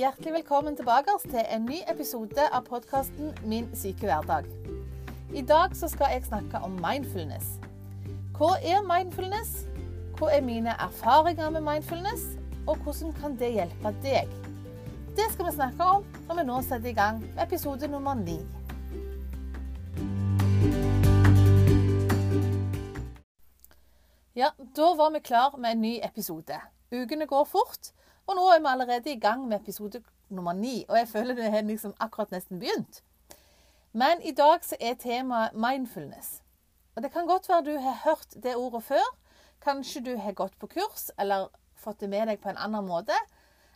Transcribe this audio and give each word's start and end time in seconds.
Hjertelig 0.00 0.32
velkommen 0.32 0.76
tilbake 0.76 1.12
til 1.28 1.42
en 1.52 1.66
ny 1.68 1.82
episode 1.92 2.44
av 2.56 2.62
podkasten 2.64 3.34
Min 3.44 3.66
syke 3.76 4.06
hverdag. 4.08 4.46
I 5.36 5.42
dag 5.44 5.74
skal 5.76 6.14
jeg 6.14 6.24
snakke 6.24 6.62
om 6.64 6.78
mindfulness. 6.80 7.58
Hva 8.38 8.54
er 8.64 8.80
mindfulness? 8.86 9.50
Hva 10.16 10.30
er 10.38 10.46
mine 10.46 10.72
erfaringer 10.86 11.52
med 11.52 11.66
mindfulness? 11.66 12.24
Og 12.64 12.80
hvordan 12.80 13.12
kan 13.18 13.36
det 13.36 13.52
hjelpe 13.58 13.92
deg? 14.00 14.32
Det 15.20 15.28
skal 15.34 15.50
vi 15.50 15.54
snakke 15.58 15.92
om 15.98 16.08
når 16.30 16.40
vi 16.40 16.48
nå 16.48 16.62
setter 16.64 16.94
i 16.94 16.96
gang 16.96 17.20
med 17.20 17.44
episode 17.44 17.92
nummer 17.92 18.16
ni. 18.24 18.40
Ja, 24.32 24.54
da 24.56 24.92
var 24.96 25.12
vi 25.12 25.26
klar 25.28 25.60
med 25.60 25.74
en 25.76 25.84
ny 25.84 25.98
episode. 26.00 26.56
Ukene 26.88 27.26
går 27.26 27.44
fort, 27.44 27.92
og 28.30 28.36
nå 28.38 28.46
er 28.54 28.60
vi 28.62 28.70
allerede 28.70 29.10
i 29.10 29.18
gang 29.18 29.48
med 29.48 29.58
episode 29.58 30.02
nummer 30.28 30.52
ni. 30.54 30.84
Og 30.88 30.96
jeg 30.98 31.08
føler 31.08 31.34
det 31.34 31.50
har 31.50 31.66
liksom 31.66 31.94
akkurat 31.98 32.30
nesten 32.30 32.60
begynt. 32.62 33.02
Men 33.92 34.22
i 34.22 34.30
dag 34.30 34.62
så 34.64 34.76
er 34.80 34.94
temaet 34.94 35.56
mindfulness. 35.58 36.42
Og 36.94 37.02
det 37.02 37.10
kan 37.12 37.26
godt 37.26 37.48
være 37.48 37.64
du 37.64 37.78
har 37.78 37.98
hørt 38.04 38.36
det 38.42 38.54
ordet 38.56 38.84
før. 38.86 39.10
Kanskje 39.60 40.04
du 40.04 40.16
har 40.16 40.32
gått 40.32 40.58
på 40.58 40.66
kurs 40.66 41.10
eller 41.18 41.48
fått 41.74 42.00
det 42.00 42.10
med 42.10 42.28
deg 42.30 42.40
på 42.40 42.52
en 42.52 42.60
annen 42.60 42.86
måte. 42.86 43.18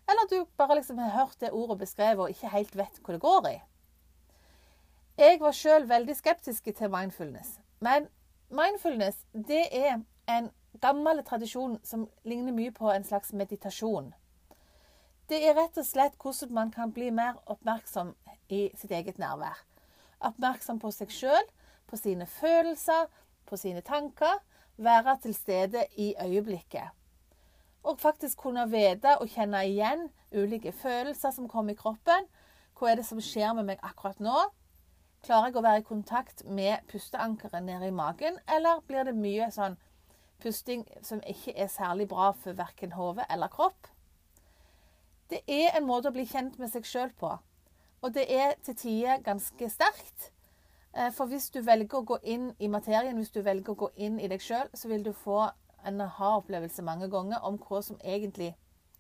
Eller 0.07 0.31
du 0.31 0.47
bare 0.57 0.79
liksom 0.79 0.98
har 0.98 1.11
hørt 1.19 1.41
det 1.41 1.51
ordet 1.51 1.79
beskrevet 1.79 2.23
og 2.23 2.31
ikke 2.31 2.55
helt 2.55 2.77
vet 2.77 3.01
hva 3.03 3.15
det 3.15 3.21
går 3.21 3.48
i. 3.51 3.57
Jeg 5.19 5.41
var 5.41 5.55
sjøl 5.55 5.89
veldig 5.89 6.17
skeptisk 6.17 6.65
til 6.65 6.91
mindfulness. 6.91 7.59
Men 7.81 8.07
mindfulness 8.51 9.17
det 9.33 9.67
er 9.73 10.03
en 10.29 10.51
gammel 10.81 11.23
tradisjon 11.25 11.79
som 11.83 12.09
ligner 12.25 12.53
mye 12.53 12.71
på 12.75 12.91
en 12.91 13.05
slags 13.05 13.33
meditasjon. 13.33 14.12
Det 15.28 15.39
er 15.41 15.55
rett 15.56 15.78
og 15.80 15.86
slett 15.89 16.17
hvordan 16.20 16.50
man 16.53 16.70
kan 16.72 16.91
bli 16.92 17.06
mer 17.11 17.39
oppmerksom 17.48 18.11
i 18.53 18.67
sitt 18.77 18.91
eget 18.92 19.17
nærvær. 19.19 19.56
Oppmerksom 20.20 20.77
på 20.83 20.91
seg 20.92 21.12
sjøl, 21.12 21.47
på 21.89 21.97
sine 21.97 22.27
følelser, 22.28 23.08
på 23.48 23.56
sine 23.56 23.81
tanker. 23.81 24.42
Være 24.77 25.14
til 25.22 25.34
stede 25.34 25.86
i 25.97 26.14
øyeblikket. 26.20 26.92
Og 27.84 28.00
faktisk 28.00 28.39
kunne 28.42 28.66
vite 28.69 29.14
og 29.20 29.31
kjenne 29.33 29.62
igjen 29.69 30.08
ulike 30.34 30.72
følelser 30.72 31.33
som 31.33 31.48
kommer 31.48 31.72
i 31.72 31.78
kroppen. 31.78 32.28
Hva 32.77 32.91
er 32.91 33.00
det 33.00 33.06
som 33.09 33.20
skjer 33.22 33.55
med 33.56 33.69
meg 33.70 33.81
akkurat 33.86 34.20
nå? 34.20 34.36
Klarer 35.25 35.48
jeg 35.48 35.56
å 35.56 35.64
være 35.64 35.81
i 35.81 35.88
kontakt 35.88 36.44
med 36.44 36.84
pusteankeret 36.91 37.64
nede 37.64 37.88
i 37.88 37.97
magen, 37.97 38.36
eller 38.44 38.84
blir 38.84 39.09
det 39.09 39.16
mye 39.16 39.48
sånn 39.55 39.78
pusting 40.42 40.84
som 41.00 41.22
ikke 41.25 41.55
er 41.56 41.72
særlig 41.72 42.11
bra 42.12 42.33
for 42.36 42.56
verken 42.59 42.92
hode 42.92 43.25
eller 43.31 43.48
kropp? 43.48 43.94
Det 45.35 45.43
er 45.51 45.73
en 45.75 45.87
måte 45.89 46.13
å 46.13 46.15
bli 46.15 46.23
kjent 46.31 46.61
med 46.63 46.71
seg 46.71 46.85
sjøl 46.87 47.11
på. 47.19 47.33
Og 48.07 48.13
det 48.15 48.29
er 48.31 48.53
til 48.63 48.77
tider 48.79 49.23
ganske 49.27 49.67
sterkt. 49.73 50.29
Eh, 50.95 51.11
for 51.11 51.27
hvis 51.27 51.49
du 51.51 51.59
velger 51.67 51.99
å 51.99 52.07
gå 52.07 52.21
inn 52.23 52.53
i 52.63 52.69
materien, 52.71 53.19
hvis 53.19 53.33
du 53.35 53.41
velger 53.43 53.73
å 53.73 53.81
gå 53.81 53.89
inn 54.07 54.21
i 54.23 54.29
deg 54.31 54.43
sjøl, 54.45 54.71
så 54.79 54.93
vil 54.93 55.03
du 55.03 55.11
få 55.11 55.49
en 55.83 56.05
aha-opplevelse 56.07 56.85
mange 56.87 57.09
ganger 57.11 57.43
om 57.43 57.59
hva 57.59 57.83
som 57.83 57.99
egentlig 57.99 58.53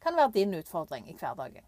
kan 0.02 0.18
være 0.18 0.34
din 0.34 0.58
utfordring 0.58 1.06
i 1.06 1.14
hverdagen. 1.20 1.62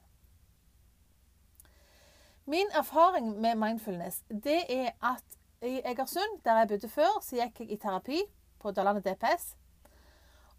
Min 2.50 2.74
erfaring 2.74 3.36
med 3.40 3.54
mindfulness 3.62 4.24
det 4.30 4.64
er 4.66 4.96
at 4.98 5.38
i 5.62 5.78
Egersund, 5.84 6.40
der 6.44 6.58
jeg 6.58 6.74
bodde 6.74 6.90
før, 6.90 7.20
så 7.22 7.38
gikk 7.38 7.62
jeg 7.62 7.70
i 7.70 7.78
terapi 7.78 8.24
på 8.58 8.74
Dalane 8.74 9.00
DPS. 9.00 9.52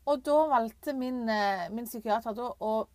Og 0.08 0.24
da 0.24 0.38
valgte 0.48 0.96
min, 0.96 1.28
eh, 1.30 1.68
min 1.76 1.86
psykiater 1.86 2.34
da 2.34 2.54
å 2.64 2.88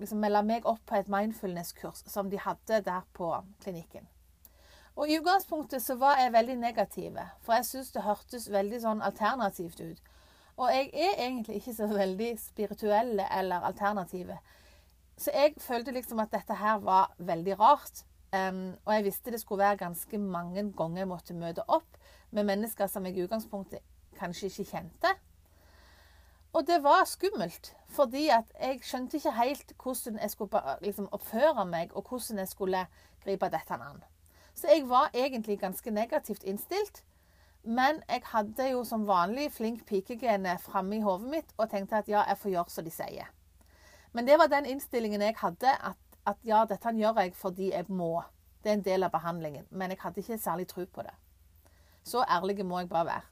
liksom 0.00 0.20
melde 0.22 0.42
meg 0.46 0.66
opp 0.68 0.82
på 0.86 0.98
et 0.98 1.10
mindfulness-kurs 1.12 2.04
som 2.10 2.30
de 2.30 2.40
hadde 2.40 2.82
der 2.86 3.06
på 3.16 3.32
klinikken. 3.62 4.08
Og 4.96 5.08
I 5.08 5.18
utgangspunktet 5.20 5.82
så 5.82 5.96
var 5.96 6.18
jeg 6.20 6.32
veldig 6.34 6.56
negativ, 6.60 7.16
for 7.40 7.56
jeg 7.56 7.68
syntes 7.68 7.92
det 7.94 8.04
hørtes 8.04 8.50
veldig 8.52 8.80
sånn 8.82 9.04
alternativt 9.04 9.80
ut. 9.80 10.02
Og 10.60 10.68
jeg 10.68 10.90
er 10.92 11.14
egentlig 11.16 11.60
ikke 11.60 11.74
så 11.74 11.88
veldig 11.88 12.32
spirituell 12.40 13.22
eller 13.24 13.64
alternativ. 13.64 14.34
Så 15.16 15.32
jeg 15.32 15.56
følte 15.60 15.94
liksom 15.96 16.20
at 16.20 16.32
dette 16.32 16.56
her 16.60 16.82
var 16.84 17.14
veldig 17.18 17.56
rart. 17.60 18.04
Um, 18.32 18.74
og 18.84 18.94
jeg 18.94 19.04
visste 19.04 19.32
det 19.32 19.40
skulle 19.40 19.64
være 19.64 19.82
ganske 19.84 20.18
mange 20.18 20.62
ganger 20.76 21.02
jeg 21.02 21.08
måtte 21.08 21.34
møte 21.36 21.64
opp 21.68 21.98
med 22.32 22.46
mennesker 22.48 22.88
som 22.88 23.04
jeg 23.04 23.18
i 23.18 23.24
utgangspunktet 23.26 23.84
kanskje 24.16 24.48
ikke 24.48 24.70
kjente. 24.70 25.10
Og 26.52 26.66
det 26.66 26.82
var 26.84 27.04
skummelt, 27.08 27.76
fordi 27.88 28.28
at 28.28 28.50
jeg 28.60 28.80
skjønte 28.84 29.16
ikke 29.16 29.30
helt 29.38 29.72
hvordan 29.82 30.18
jeg 30.20 30.30
skulle 30.30 30.60
liksom, 30.82 31.08
oppføre 31.12 31.64
meg, 31.64 31.94
og 31.96 32.04
hvordan 32.08 32.38
jeg 32.38 32.48
skulle 32.48 32.86
gripe 33.24 33.48
dette 33.48 33.78
an. 33.78 34.02
Så 34.54 34.68
jeg 34.68 34.88
var 34.88 35.10
egentlig 35.14 35.58
ganske 35.60 35.90
negativt 35.90 36.42
innstilt. 36.44 37.04
Men 37.62 38.02
jeg 38.08 38.22
hadde 38.24 38.68
jo 38.70 38.84
som 38.84 39.06
vanlig 39.06 39.52
flink 39.52 39.86
pikegene 39.86 40.58
framme 40.58 40.96
i 40.96 41.00
hodet 41.00 41.30
mitt 41.30 41.52
og 41.56 41.70
tenkte 41.70 42.00
at 42.02 42.08
ja, 42.10 42.24
jeg 42.28 42.38
får 42.38 42.50
gjøre 42.50 42.74
som 42.74 42.84
de 42.84 42.90
sier. 42.90 43.28
Men 44.12 44.26
det 44.26 44.38
var 44.38 44.50
den 44.50 44.66
innstillingen 44.66 45.22
jeg 45.22 45.38
hadde, 45.38 45.70
at, 45.70 46.18
at 46.26 46.36
ja, 46.44 46.64
dette 46.68 46.92
gjør 46.98 47.20
jeg 47.22 47.36
fordi 47.38 47.70
jeg 47.70 47.86
må. 47.88 48.22
Det 48.64 48.70
er 48.70 48.80
en 48.80 48.84
del 48.84 49.06
av 49.06 49.14
behandlingen. 49.14 49.66
Men 49.70 49.90
jeg 49.94 50.02
hadde 50.02 50.20
ikke 50.20 50.38
særlig 50.38 50.66
tro 50.68 50.84
på 50.84 51.02
det. 51.06 51.14
Så 52.04 52.24
ærlig 52.28 52.66
må 52.66 52.82
jeg 52.82 52.88
bare 52.88 53.06
være. 53.06 53.22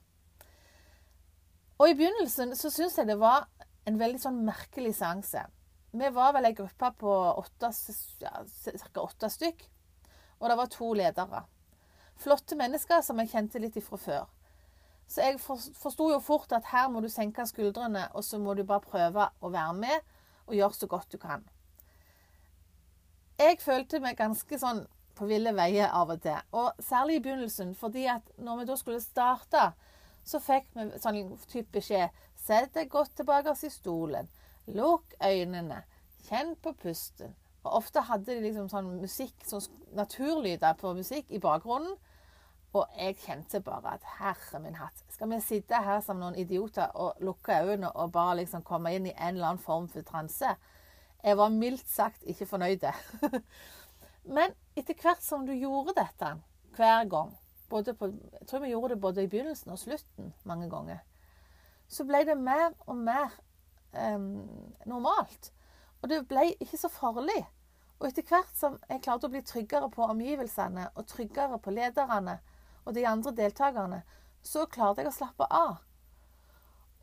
Og 1.81 1.89
i 1.89 1.97
begynnelsen 1.97 2.53
så 2.59 2.69
syns 2.73 2.99
jeg 2.99 3.09
det 3.09 3.17
var 3.21 3.47
en 3.89 3.97
veldig 4.01 4.21
sånn 4.21 4.43
merkelig 4.45 4.99
seanse. 4.99 5.47
Vi 5.97 6.11
var 6.15 6.35
vel 6.37 6.51
ei 6.51 6.55
gruppe 6.55 6.91
på 7.01 7.15
åtte, 7.41 7.71
ca. 8.21 9.01
åtte 9.01 9.31
stykk. 9.33 9.65
Og 10.41 10.51
det 10.51 10.59
var 10.61 10.71
to 10.73 10.91
ledere. 10.97 11.41
Flotte 12.21 12.57
mennesker 12.61 13.01
som 13.05 13.19
jeg 13.21 13.33
kjente 13.33 13.63
litt 13.63 13.79
ifra 13.81 13.97
før. 14.01 14.29
Så 15.11 15.25
jeg 15.25 15.41
forsto 15.41 16.11
jo 16.13 16.21
fort 16.23 16.53
at 16.55 16.69
her 16.71 16.91
må 16.93 17.01
du 17.03 17.09
senke 17.11 17.43
skuldrene, 17.49 18.05
og 18.15 18.23
så 18.23 18.39
må 18.39 18.55
du 18.55 18.63
bare 18.63 18.85
prøve 18.85 19.27
å 19.41 19.51
være 19.51 19.75
med 19.81 20.13
og 20.47 20.55
gjøre 20.55 20.77
så 20.77 20.89
godt 20.91 21.17
du 21.17 21.19
kan. 21.19 21.43
Jeg 23.41 23.57
følte 23.65 24.03
meg 24.05 24.21
ganske 24.21 24.59
sånn 24.61 24.85
på 25.17 25.27
ville 25.27 25.53
veier 25.57 25.91
av 25.97 26.13
og 26.13 26.21
til. 26.23 26.39
Og 26.55 26.85
særlig 26.85 27.19
i 27.19 27.25
begynnelsen, 27.25 27.73
fordi 27.75 28.05
at 28.13 28.29
når 28.39 28.61
vi 28.61 28.69
da 28.69 28.77
skulle 28.79 29.03
starte, 29.03 29.71
så 30.25 30.41
fikk 30.43 30.69
vi 30.75 30.91
sånn 31.01 31.23
type 31.51 31.71
beskjed 31.79 32.11
Sett 32.41 32.73
deg 32.75 32.89
godt 32.89 33.19
tilbake 33.19 33.53
i 33.53 33.71
stolen. 33.71 34.29
Lukk 34.73 35.13
øynene. 35.21 35.83
Kjenn 36.25 36.55
på 36.63 36.73
pusten. 36.73 37.35
Og 37.65 37.75
ofte 37.83 38.01
hadde 38.09 38.33
de 38.33 38.41
liksom 38.47 38.71
sånn 38.73 38.89
musikk, 39.03 39.37
sånn 39.45 39.67
naturlyder 39.97 40.79
på 40.81 40.95
musikk 40.97 41.29
i 41.29 41.41
bakgrunnen. 41.43 41.99
Og 42.73 42.87
jeg 42.97 43.19
kjente 43.25 43.61
bare 43.67 43.97
at 43.97 44.07
herre 44.21 44.61
min 44.63 44.79
hatt, 44.79 45.05
skal 45.11 45.29
vi 45.33 45.41
sitte 45.43 45.81
her 45.83 45.99
som 46.07 46.21
noen 46.23 46.39
idioter 46.39 46.93
og 46.95 47.19
lukke 47.19 47.57
øynene 47.67 47.91
og 47.91 48.13
bare 48.15 48.37
liksom 48.41 48.63
komme 48.63 48.93
inn 48.95 49.09
i 49.11 49.15
en 49.17 49.35
eller 49.35 49.49
annen 49.49 49.65
form 49.65 49.89
for 49.91 50.07
transe? 50.07 50.55
Jeg 51.21 51.37
var 51.37 51.51
mildt 51.53 51.91
sagt 51.91 52.23
ikke 52.23 52.47
fornøyd. 52.47 52.87
Men 54.37 54.55
etter 54.79 54.95
hvert 55.03 55.25
som 55.27 55.45
du 55.49 55.53
gjorde 55.53 55.99
dette 55.99 56.37
hver 56.79 57.11
gang, 57.11 57.35
på, 57.71 57.83
jeg 57.87 58.49
tror 58.49 58.65
vi 58.65 58.73
gjorde 58.73 58.95
det 58.95 59.01
både 59.03 59.25
i 59.25 59.31
begynnelsen 59.31 59.73
og 59.73 59.81
slutten 59.81 60.35
mange 60.49 60.69
ganger. 60.73 61.01
Så 61.91 62.05
ble 62.07 62.23
det 62.27 62.37
mer 62.39 62.71
og 62.87 62.99
mer 62.99 63.33
um, 63.95 64.43
normalt. 64.87 65.53
Og 66.03 66.11
det 66.11 66.23
ble 66.31 66.53
ikke 66.61 66.79
så 66.81 66.91
farlig. 66.93 67.43
Og 68.01 68.09
etter 68.09 68.25
hvert 68.25 68.53
som 68.57 68.79
jeg 68.89 69.03
klarte 69.05 69.29
å 69.29 69.33
bli 69.33 69.43
tryggere 69.45 69.91
på 69.93 70.07
omgivelsene 70.09 70.89
og 70.95 71.07
tryggere 71.11 71.59
på 71.61 71.75
lederne 71.75 72.39
og 72.87 72.95
de 72.97 73.05
andre 73.07 73.35
deltakerne, 73.37 74.01
så 74.43 74.65
klarte 74.73 75.03
jeg 75.03 75.11
å 75.11 75.17
slappe 75.19 75.49
av. 75.53 75.81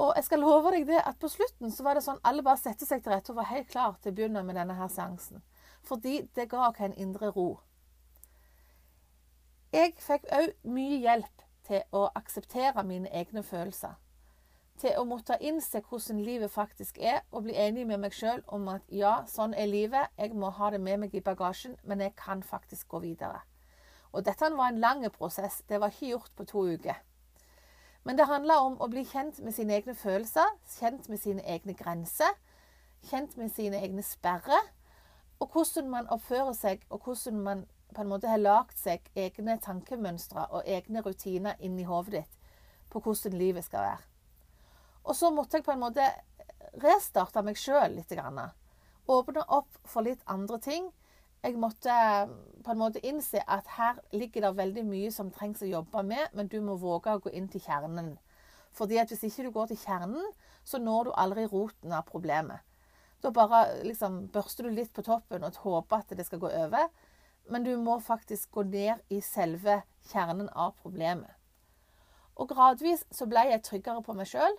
Og 0.01 0.13
jeg 0.17 0.27
skal 0.27 0.41
love 0.41 0.71
deg 0.73 0.87
det 0.89 0.99
at 1.01 1.17
på 1.21 1.29
slutten 1.29 1.71
så 1.73 1.85
var 1.85 1.97
det 1.97 2.05
sånn 2.05 2.21
alle 2.25 2.43
bare 2.45 2.61
sette 2.61 2.85
seg 2.85 3.01
til 3.03 3.13
rette 3.13 3.33
og 3.33 3.39
var 3.39 3.49
helt 3.49 3.69
klar 3.69 3.95
til 4.01 4.13
å 4.13 4.17
begynne 4.17 4.43
med 4.45 4.57
denne 4.57 4.75
her 4.77 4.89
seansen. 4.93 5.41
Fordi 5.85 6.19
det 6.37 6.49
ga 6.51 6.67
oss 6.67 6.81
en 6.85 6.97
indre 6.97 7.31
ro. 7.33 7.47
Jeg 9.77 9.91
fikk 10.01 10.23
òg 10.33 10.55
mye 10.73 10.95
hjelp 11.03 11.41
til 11.67 11.83
å 11.93 12.07
akseptere 12.17 12.81
mine 12.87 13.11
egne 13.13 13.43
følelser. 13.45 13.91
Til 14.81 14.95
å 14.97 15.03
måtte 15.05 15.37
innse 15.37 15.83
hvordan 15.85 16.23
livet 16.25 16.49
faktisk 16.49 16.97
er, 16.97 17.19
og 17.29 17.45
bli 17.45 17.53
enig 17.53 17.83
med 17.85 18.01
meg 18.01 18.15
sjøl 18.17 18.41
om 18.57 18.65
at 18.73 18.87
ja, 18.89 19.19
sånn 19.29 19.53
er 19.53 19.69
livet, 19.69 20.09
jeg 20.17 20.33
må 20.33 20.49
ha 20.57 20.71
det 20.73 20.79
med 20.81 21.03
meg 21.03 21.13
i 21.13 21.21
bagasjen, 21.21 21.77
men 21.83 22.01
jeg 22.01 22.15
kan 22.17 22.41
faktisk 22.41 22.87
gå 22.95 23.03
videre. 23.05 23.43
Og 24.17 24.25
dette 24.25 24.49
var 24.57 24.73
en 24.73 24.81
lang 24.81 25.05
prosess, 25.13 25.61
det 25.69 25.77
var 25.83 25.93
ikke 25.93 26.13
gjort 26.15 26.33
på 26.33 26.49
to 26.49 26.65
uker. 26.73 26.97
Men 28.01 28.17
det 28.17 28.29
handla 28.33 28.57
om 28.65 28.81
å 28.81 28.89
bli 28.89 29.05
kjent 29.05 29.43
med 29.45 29.53
sine 29.53 29.77
egne 29.77 29.93
følelser, 29.93 30.57
kjent 30.79 31.05
med 31.05 31.21
sine 31.21 31.45
egne 31.45 31.77
grenser, 31.77 32.33
kjent 33.11 33.37
med 33.37 33.53
sine 33.53 33.85
egne 33.85 34.01
sperrer, 34.01 34.73
og 35.37 35.53
hvordan 35.53 35.93
man 35.93 36.09
oppfører 36.09 36.55
seg, 36.57 36.81
og 36.89 37.05
hvordan 37.05 37.43
man 37.45 37.67
på 37.95 38.01
en 38.03 38.11
måte 38.11 38.29
har 38.29 38.41
lagd 38.41 38.75
seg 38.77 39.05
egne 39.15 39.57
tankemønstre 39.63 40.47
og 40.51 40.67
egne 40.67 41.01
rutiner 41.05 41.55
inni 41.63 41.87
hodet 41.87 42.21
ditt 42.21 42.37
på 42.91 43.01
hvordan 43.03 43.35
livet 43.37 43.65
skal 43.65 43.83
være. 43.83 44.05
Og 45.07 45.15
så 45.15 45.31
måtte 45.31 45.57
jeg 45.57 45.65
på 45.65 45.71
en 45.71 45.83
måte 45.83 46.05
restarte 46.83 47.43
meg 47.43 47.57
sjøl 47.59 47.95
litt. 47.95 48.13
åpne 49.07 49.43
opp 49.47 49.69
for 49.85 50.01
litt 50.03 50.21
andre 50.25 50.59
ting. 50.59 50.91
Jeg 51.43 51.57
måtte 51.57 51.89
eh, 51.89 52.29
på 52.63 52.71
en 52.71 52.79
måte 52.79 52.99
innse 53.05 53.39
at 53.47 53.67
her 53.77 53.99
ligger 54.11 54.41
det 54.41 54.57
veldig 54.57 54.83
mye 54.83 55.11
som 55.11 55.31
trengs 55.31 55.61
å 55.61 55.69
jobbe 55.69 56.03
med, 56.03 56.33
men 56.33 56.47
du 56.47 56.59
må 56.61 56.75
våge 56.75 57.13
å 57.13 57.19
gå 57.19 57.29
inn 57.29 57.47
til 57.47 57.61
kjernen. 57.61 58.17
Fordi 58.73 58.97
at 58.97 59.09
hvis 59.09 59.23
ikke 59.23 59.45
du 59.45 59.51
går 59.51 59.67
til 59.67 59.77
kjernen, 59.77 60.25
så 60.65 60.81
når 60.81 61.03
du 61.07 61.11
aldri 61.15 61.45
roten 61.45 61.93
av 61.93 62.07
problemet. 62.09 62.59
Da 63.23 63.31
bare 63.33 63.83
liksom, 63.85 64.27
børster 64.33 64.67
du 64.67 64.75
litt 64.75 64.91
på 64.93 65.05
toppen 65.05 65.45
og 65.45 65.55
håper 65.63 66.03
at 66.03 66.17
det 66.17 66.25
skal 66.27 66.41
gå 66.41 66.49
over. 66.65 66.89
Men 67.47 67.63
du 67.63 67.73
må 67.79 67.99
faktisk 68.03 68.51
gå 68.51 68.63
ned 68.67 69.03
i 69.13 69.21
selve 69.23 69.81
kjernen 70.09 70.49
av 70.49 70.75
problemet. 70.81 71.31
Og 72.37 72.51
gradvis 72.51 73.05
så 73.13 73.25
ble 73.29 73.47
jeg 73.49 73.63
tryggere 73.65 74.03
på 74.05 74.15
meg 74.17 74.29
sjøl. 74.29 74.57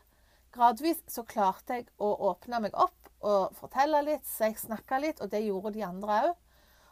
Gradvis 0.54 1.02
så 1.10 1.22
klarte 1.28 1.78
jeg 1.78 1.88
å 2.00 2.10
åpne 2.30 2.62
meg 2.64 2.74
opp 2.74 3.10
og 3.20 3.54
fortelle 3.58 4.00
litt, 4.06 4.26
så 4.26 4.48
jeg 4.48 4.60
snakka 4.62 5.00
litt, 5.02 5.20
og 5.20 5.30
det 5.30 5.44
gjorde 5.44 5.74
de 5.76 5.84
andre 5.86 6.20
òg. 6.28 6.36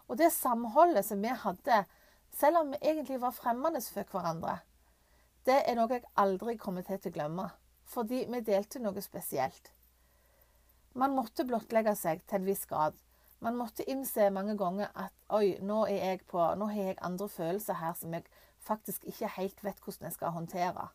Og 0.06 0.18
det 0.20 0.30
samholdet 0.34 1.06
som 1.06 1.22
vi 1.22 1.32
hadde, 1.34 1.84
selv 2.36 2.60
om 2.60 2.74
vi 2.74 2.82
egentlig 2.82 3.18
var 3.22 3.34
fremmede 3.34 3.80
for 3.82 4.06
hverandre, 4.12 4.60
det 5.46 5.62
er 5.66 5.78
noe 5.78 5.90
jeg 5.94 6.06
aldri 6.18 6.56
kommer 6.58 6.86
til 6.86 7.00
å 7.00 7.14
glemme. 7.14 7.48
Fordi 7.86 8.24
vi 8.26 8.42
delte 8.42 8.82
noe 8.82 9.02
spesielt. 9.02 9.70
Man 10.98 11.14
måtte 11.14 11.46
blottlegge 11.46 11.94
seg 11.94 12.22
til 12.26 12.40
en 12.40 12.48
viss 12.48 12.64
grad. 12.66 12.96
Man 13.40 13.56
måtte 13.56 13.84
innse 13.90 14.30
mange 14.30 14.56
ganger 14.56 14.88
at 14.96 15.12
oi, 15.28 15.56
nå, 15.60 15.84
er 15.86 16.22
på, 16.28 16.40
nå 16.56 16.70
har 16.72 16.90
jeg 16.90 17.00
andre 17.04 17.28
følelser 17.28 17.76
her 17.80 17.92
som 17.98 18.14
jeg 18.16 18.24
faktisk 18.64 19.04
ikke 19.04 19.28
helt 19.36 19.64
vet 19.64 19.82
hvordan 19.84 20.08
jeg 20.08 20.16
skal 20.16 20.32
håndtere. 20.34 20.88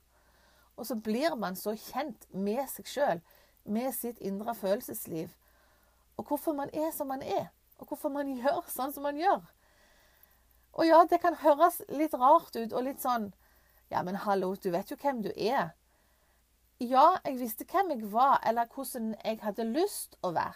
Og 0.77 0.87
så 0.89 0.95
blir 0.95 1.35
man 1.37 1.55
så 1.55 1.75
kjent 1.77 2.25
med 2.33 2.63
seg 2.71 2.89
sjøl, 2.89 3.21
med 3.63 3.91
sitt 3.93 4.17
indre 4.19 4.55
følelsesliv, 4.57 5.29
og 6.17 6.25
hvorfor 6.27 6.55
man 6.57 6.71
er 6.73 6.89
som 6.95 7.11
man 7.13 7.21
er, 7.21 7.51
og 7.77 7.87
hvorfor 7.87 8.09
man 8.09 8.31
gjør 8.39 8.65
sånn 8.69 8.93
som 8.93 9.05
man 9.05 9.19
gjør. 9.21 9.43
Og 10.73 10.87
ja, 10.87 11.03
det 11.09 11.19
kan 11.21 11.35
høres 11.35 11.81
litt 11.91 12.15
rart 12.15 12.55
ut 12.55 12.73
og 12.73 12.85
litt 12.87 13.03
sånn 13.03 13.31
Ja, 13.91 14.05
men 14.07 14.15
hallo, 14.23 14.53
du 14.55 14.69
vet 14.71 14.87
jo 14.87 14.95
hvem 14.95 15.19
du 15.19 15.33
er. 15.35 15.73
Ja, 16.79 17.17
jeg 17.25 17.41
visste 17.41 17.65
hvem 17.67 17.91
jeg 17.91 18.05
var, 18.13 18.39
eller 18.47 18.69
hvordan 18.71 19.11
jeg 19.19 19.41
hadde 19.43 19.67
lyst 19.67 20.15
å 20.23 20.31
være. 20.31 20.55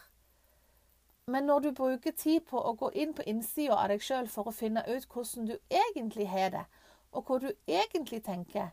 Men 1.27 1.43
når 1.43 1.59
du 1.59 1.71
bruker 1.71 2.11
tid 2.11 2.43
på 2.49 2.59
å 2.61 2.75
gå 2.77 2.91
inn 2.93 3.13
på 3.17 3.23
innsida 3.25 3.77
av 3.81 3.89
deg 3.89 4.03
sjøl 4.05 4.27
for 4.29 4.49
å 4.49 4.53
finne 4.53 4.83
ut 4.85 5.07
hvordan 5.09 5.47
du 5.49 5.55
egentlig 5.73 6.27
har 6.29 6.51
det, 6.53 6.65
og 7.11 7.25
hva 7.25 7.39
du 7.41 7.49
egentlig 7.65 8.21
tenker, 8.25 8.69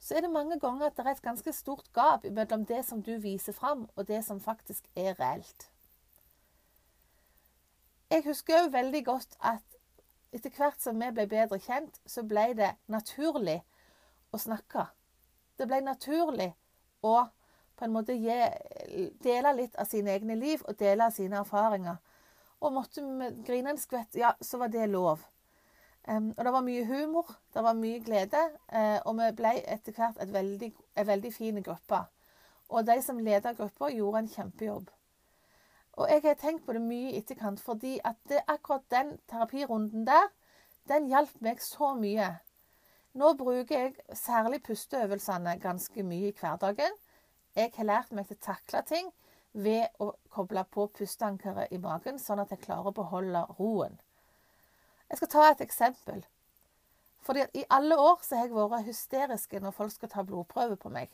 så 0.00 0.16
er 0.16 0.24
det 0.24 0.32
mange 0.32 0.58
ganger 0.60 0.86
at 0.86 0.96
det 0.96 1.04
er 1.04 1.12
et 1.12 1.22
ganske 1.24 1.52
stort 1.52 1.92
gap 1.96 2.24
mellom 2.24 2.64
det 2.68 2.82
som 2.88 3.02
du 3.04 3.14
viser 3.20 3.56
fram, 3.56 3.86
og 3.96 4.08
det 4.08 4.22
som 4.24 4.40
faktisk 4.40 4.88
er 4.96 5.16
reelt. 5.20 5.68
Jeg 8.10 8.24
husker 8.24 8.62
òg 8.62 8.72
veldig 8.72 9.04
godt 9.04 9.36
at 9.40 9.78
etter 10.34 10.52
hvert 10.56 10.80
som 10.80 10.98
vi 11.00 11.08
ble 11.14 11.28
bedre 11.30 11.60
kjent, 11.60 12.00
så 12.06 12.24
ble 12.26 12.50
det 12.56 12.74
naturlig 12.90 13.60
å 14.32 14.40
snakke. 14.40 14.88
Det 15.58 15.68
ble 15.70 15.80
naturlig 15.84 16.50
å 17.04 17.16
på 17.76 17.86
en 17.86 17.94
måte 17.94 18.16
gi, 18.16 18.38
dele 19.24 19.52
litt 19.58 19.76
av 19.80 19.88
sine 19.90 20.14
egne 20.14 20.36
liv 20.38 20.62
og 20.68 20.78
dele 20.78 21.08
av 21.08 21.14
sine 21.16 21.40
erfaringer. 21.40 22.00
Og 22.64 22.72
måtte 22.72 23.02
vi 23.04 23.30
grine 23.44 23.74
en 23.74 23.80
skvett, 23.80 24.16
ja, 24.16 24.32
så 24.40 24.60
var 24.62 24.72
det 24.72 24.86
lov. 24.92 25.24
Um, 26.08 26.34
og 26.36 26.44
det 26.44 26.52
var 26.52 26.64
mye 26.64 26.84
humor, 26.84 27.30
det 27.54 27.62
var 27.64 27.76
mye 27.78 28.00
glede, 28.04 28.40
uh, 28.72 28.98
og 29.08 29.16
vi 29.18 29.30
ble 29.38 29.54
etter 29.72 29.96
hvert 29.96 30.18
et 30.20 30.32
veldig, 30.32 30.68
en 31.00 31.06
veldig 31.08 31.32
fin 31.32 31.62
gruppe. 31.64 32.00
Og 32.68 32.84
de 32.86 32.98
som 33.04 33.20
ledet 33.20 33.56
gruppa, 33.56 33.88
gjorde 33.92 34.24
en 34.24 34.28
kjempejobb. 34.28 34.90
Og 35.94 36.10
jeg 36.10 36.24
har 36.24 36.36
tenkt 36.40 36.66
på 36.66 36.74
det 36.74 36.82
mye 36.82 37.12
i 37.12 37.20
etterkant, 37.22 37.60
fordi 37.60 37.98
at 38.04 38.18
det, 38.28 38.42
akkurat 38.48 38.84
den 38.90 39.14
terapirunden 39.30 40.06
der, 40.06 40.28
den 40.88 41.06
hjalp 41.08 41.36
meg 41.40 41.62
så 41.62 41.94
mye. 41.96 42.34
Nå 43.14 43.32
bruker 43.38 43.78
jeg 43.78 44.16
særlig 44.18 44.60
pusteøvelsene 44.66 45.56
ganske 45.62 46.02
mye 46.02 46.32
i 46.32 46.36
hverdagen. 46.40 46.96
Jeg 47.54 47.70
har 47.76 47.86
lært 47.86 48.12
meg 48.12 48.26
til 48.26 48.38
å 48.38 48.44
takle 48.44 48.82
ting 48.88 49.10
ved 49.54 49.86
å 50.02 50.10
koble 50.34 50.64
på 50.74 50.88
pusteankeret 50.98 51.70
i 51.72 51.78
magen, 51.78 52.18
sånn 52.18 52.42
at 52.42 52.50
jeg 52.50 52.64
klarer 52.64 52.90
å 52.90 52.96
beholde 52.96 53.44
roen. 53.58 54.00
Jeg 55.10 55.20
skal 55.20 55.30
ta 55.30 55.44
et 55.50 55.62
eksempel. 55.62 56.24
Fordi 57.24 57.44
I 57.54 57.64
alle 57.72 57.96
år 57.96 58.18
så 58.24 58.36
har 58.36 58.48
jeg 58.48 58.70
vært 58.72 58.88
hysterisk 58.88 59.54
når 59.62 59.76
folk 59.76 59.94
skal 59.94 60.10
ta 60.12 60.24
blodprøve 60.26 60.76
på 60.80 60.90
meg. 60.92 61.12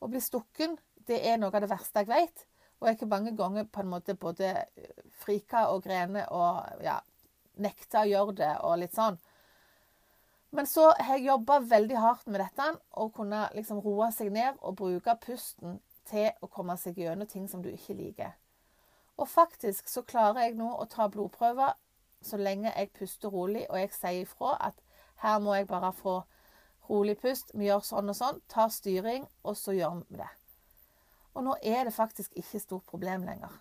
Å 0.00 0.08
bli 0.08 0.22
stukken 0.24 0.78
det 1.06 1.20
er 1.28 1.36
noe 1.38 1.52
av 1.52 1.62
det 1.62 1.70
verste 1.70 2.02
jeg 2.02 2.10
vet. 2.10 2.46
Og 2.80 2.88
jeg 2.88 3.02
har 3.02 3.12
mange 3.12 3.34
ganger 3.36 3.68
på 3.68 3.82
en 3.82 3.92
måte 3.92 4.16
både 4.16 4.54
frika 5.20 5.66
og 5.74 5.84
grene 5.84 6.24
og 6.32 6.82
ja, 6.82 6.96
nekta 7.60 8.06
å 8.06 8.08
gjøre 8.08 8.36
det 8.40 8.52
og 8.64 8.78
litt 8.80 8.96
sånn. 8.96 9.20
Men 10.50 10.66
så 10.66 10.88
har 10.98 11.16
jeg 11.16 11.28
jobba 11.28 11.60
veldig 11.62 11.98
hardt 12.02 12.26
med 12.26 12.40
dette, 12.42 12.66
og 12.98 13.12
kunne 13.14 13.44
liksom 13.54 13.82
roe 13.84 14.10
seg 14.14 14.32
ned 14.34 14.58
og 14.60 14.76
bruke 14.80 15.14
pusten 15.22 15.78
til 16.10 16.32
å 16.42 16.48
komme 16.50 16.74
seg 16.80 16.98
gjennom 16.98 17.28
ting 17.30 17.46
som 17.48 17.62
du 17.62 17.70
ikke 17.70 17.94
liker. 17.94 18.34
Og 19.20 19.28
faktisk 19.28 19.88
så 19.88 20.02
klarer 20.02 20.48
jeg 20.48 20.58
nå 20.58 20.72
å 20.74 20.88
ta 20.90 21.06
blodprøver 21.12 21.76
så 22.24 22.36
lenge 22.36 22.72
jeg 22.72 22.92
puster 22.96 23.32
rolig 23.32 23.64
og 23.70 23.78
jeg 23.80 23.92
sier 23.94 24.24
ifra 24.24 24.56
at 24.60 24.80
her 25.22 25.38
må 25.40 25.54
jeg 25.54 25.68
bare 25.68 25.92
få 25.92 26.20
rolig 26.90 27.16
pust, 27.20 27.52
vi 27.54 27.68
gjør 27.68 27.84
sånn 27.86 28.10
og 28.10 28.16
sånn, 28.16 28.40
tar 28.50 28.70
styring, 28.72 29.26
og 29.46 29.56
så 29.56 29.76
gjør 29.76 30.00
vi 30.08 30.18
det. 30.18 30.30
Og 31.36 31.44
nå 31.46 31.54
er 31.62 31.84
det 31.86 31.94
faktisk 31.94 32.34
ikke 32.34 32.60
stort 32.60 32.86
problem 32.90 33.28
lenger. 33.28 33.52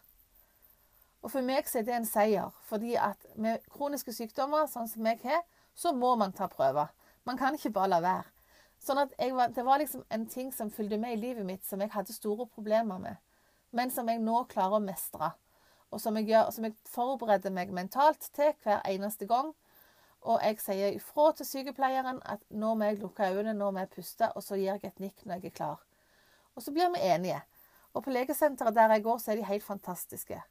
Og 1.21 1.31
for 1.31 1.43
meg 1.43 1.67
så 1.67 1.81
er 1.81 1.87
det 1.87 1.95
en 1.97 2.07
seier, 2.07 2.53
fordi 2.63 2.95
at 2.95 3.25
med 3.35 3.65
kroniske 3.73 4.13
sykdommer, 4.15 4.69
sånn 4.71 4.87
som 4.87 5.05
jeg 5.05 5.19
har, 5.23 5.43
så 5.75 5.91
må 5.95 6.13
man 6.19 6.31
ta 6.35 6.47
prøver. 6.47 6.87
Man 7.27 7.37
kan 7.37 7.55
ikke 7.55 7.73
bare 7.75 7.93
la 7.95 7.99
være. 8.03 8.29
Sånn 8.79 9.01
at 9.01 9.11
var, 9.19 9.49
Det 9.51 9.65
var 9.65 9.79
liksom 9.79 10.05
en 10.09 10.25
ting 10.25 10.53
som 10.55 10.71
fulgte 10.71 10.97
med 10.97 11.17
i 11.17 11.21
livet 11.21 11.45
mitt 11.45 11.65
som 11.65 11.81
jeg 11.81 11.91
hadde 11.91 12.15
store 12.15 12.47
problemer 12.47 12.99
med, 12.99 13.17
men 13.71 13.91
som 13.91 14.07
jeg 14.07 14.23
nå 14.23 14.45
klarer 14.47 14.79
å 14.79 14.83
mestre 14.83 15.33
og 15.89 16.01
som 16.01 16.17
jeg, 16.19 16.29
gjør, 16.29 16.51
som 16.53 16.67
jeg 16.67 16.75
forbereder 16.89 17.53
meg 17.53 17.73
mentalt 17.73 18.29
til 18.35 18.53
hver 18.63 18.83
eneste 18.85 19.27
gang. 19.29 19.53
Og 20.21 20.41
jeg 20.43 20.59
sier 20.61 20.97
ifra 20.97 21.29
til 21.35 21.47
sykepleieren 21.47 22.19
at 22.27 22.43
nå 22.51 22.73
må 22.77 22.89
jeg 22.89 22.99
lukke 23.01 23.29
øynene, 23.31 23.55
nå 23.57 23.71
må 23.71 23.85
jeg 23.85 23.93
puste, 23.95 24.29
og 24.35 24.43
så 24.45 24.59
gir 24.59 24.75
jeg 24.75 24.91
et 24.91 25.01
nikk 25.01 25.23
når 25.25 25.39
jeg 25.39 25.51
er 25.51 25.55
klar. 25.61 25.83
Og 26.55 26.65
så 26.65 26.73
blir 26.75 26.91
vi 26.93 27.01
enige. 27.07 27.39
Og 27.95 28.03
på 28.05 28.13
legesenteret 28.13 28.75
der 28.75 28.93
jeg 28.93 29.05
går, 29.07 29.17
så 29.17 29.31
er 29.31 29.39
de 29.39 29.47
helt 29.47 29.65
fantastiske. 29.65 30.41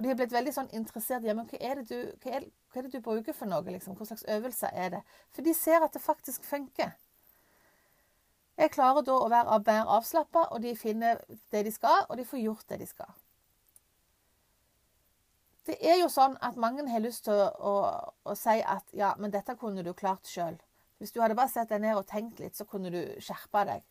Og 0.00 0.04
de 0.04 0.08
har 0.08 0.16
blitt 0.16 0.32
veldig 0.32 0.52
sånn 0.56 0.68
interessert 0.72 1.26
i 1.26 1.28
ja, 1.28 1.34
hva 1.36 1.42
du, 1.44 1.50
hva, 1.52 2.30
hva 2.32 2.36
er, 2.40 2.86
det 2.86 2.90
du, 2.94 3.02
bruker 3.04 3.34
for 3.36 3.50
noe. 3.50 3.60
Liksom? 3.68 3.98
Hva 3.98 4.06
slags 4.08 4.24
øvelser 4.32 4.72
er 4.72 4.94
det? 4.94 5.00
For 5.36 5.44
de 5.44 5.52
ser 5.52 5.84
at 5.84 5.92
det 5.92 6.00
faktisk 6.00 6.48
funker. 6.48 6.94
Jeg 8.56 8.72
klarer 8.72 9.04
da 9.04 9.18
å 9.20 9.28
være 9.28 9.58
mer 9.66 9.92
avslappa, 9.98 10.46
og 10.56 10.64
de 10.64 10.72
finner 10.72 11.20
det 11.52 11.66
de 11.68 11.74
skal, 11.74 12.06
og 12.08 12.16
de 12.16 12.24
får 12.24 12.40
gjort 12.40 12.72
det 12.72 12.80
de 12.80 12.88
skal. 12.88 13.12
Det 15.68 15.76
er 15.84 16.00
jo 16.00 16.08
sånn 16.08 16.40
at 16.40 16.56
mange 16.56 16.88
har 16.88 17.04
lyst 17.04 17.26
til 17.28 17.36
å, 17.36 17.52
å, 17.60 17.76
å 18.24 18.40
si 18.40 18.56
at 18.56 18.96
ja, 18.96 19.12
men 19.20 19.36
dette 19.36 19.52
kunne 19.60 19.84
du 19.84 19.92
klart 19.92 20.24
sjøl. 20.24 20.56
Hvis 20.96 21.12
du 21.12 21.20
hadde 21.20 21.36
bare 21.36 21.52
sett 21.52 21.68
deg 21.68 21.84
ned 21.84 22.00
og 22.00 22.08
tenkt 22.08 22.40
litt, 22.40 22.56
så 22.56 22.64
kunne 22.64 22.88
du 22.88 23.02
skjerpa 23.20 23.68
deg. 23.68 23.84